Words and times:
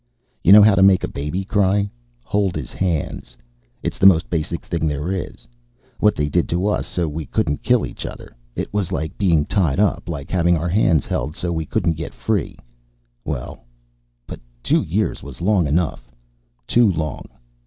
You 0.43 0.51
know 0.51 0.63
how 0.63 0.73
to 0.73 0.81
make 0.81 1.03
a 1.03 1.07
baby 1.07 1.43
cry? 1.45 1.87
Hold 2.23 2.55
his 2.55 2.71
hands. 2.71 3.37
It's 3.83 3.99
the 3.99 4.07
most 4.07 4.31
basic 4.31 4.65
thing 4.65 4.87
there 4.87 5.11
is. 5.11 5.47
What 5.99 6.15
they 6.15 6.27
did 6.27 6.49
to 6.49 6.65
us 6.65 6.87
so 6.87 7.07
we 7.07 7.27
couldn't 7.27 7.61
kill 7.61 7.85
each 7.85 8.03
other, 8.03 8.35
it 8.55 8.73
was 8.73 8.91
like 8.91 9.15
being 9.19 9.45
tied 9.45 9.79
up, 9.79 10.09
like 10.09 10.31
having 10.31 10.57
our 10.57 10.69
hands 10.69 11.05
held 11.05 11.35
so 11.35 11.51
we 11.53 11.67
couldn't 11.67 11.93
get 12.01 12.15
free. 12.15 12.57
Well. 13.23 13.63
But 14.25 14.39
two 14.63 14.81
years 14.81 15.21
was 15.21 15.39
long 15.39 15.67
enough. 15.67 16.09
Too 16.65 16.91
long. 16.91 17.25